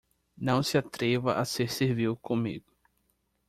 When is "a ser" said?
1.35-1.69